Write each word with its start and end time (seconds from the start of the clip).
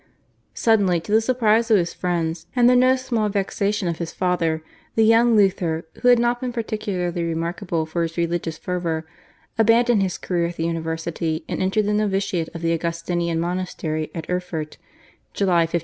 Suddenly, 0.55 0.99
to 1.01 1.11
the 1.11 1.21
surprise 1.21 1.69
of 1.69 1.77
his 1.77 1.93
friends, 1.93 2.47
and 2.55 2.67
the 2.67 2.75
no 2.75 2.95
small 2.95 3.29
vexation 3.29 3.87
of 3.87 3.99
his 3.99 4.11
father 4.11 4.63
the 4.95 5.05
young 5.05 5.35
Luther, 5.35 5.85
who 6.01 6.07
had 6.07 6.17
not 6.17 6.41
been 6.41 6.51
particularly 6.51 7.23
remarkable 7.23 7.85
for 7.85 8.01
his 8.01 8.17
religious 8.17 8.57
fervour, 8.57 9.05
abandoned 9.59 10.01
his 10.01 10.17
career 10.17 10.47
at 10.47 10.55
the 10.55 10.65
university 10.65 11.45
and 11.47 11.61
entered 11.61 11.85
the 11.85 11.93
novitiate 11.93 12.49
of 12.55 12.63
the 12.63 12.73
Augustinian 12.73 13.39
monastery 13.39 14.09
at 14.15 14.27
Erfurt 14.27 14.77
(July 15.35 15.65
1505). 15.69 15.79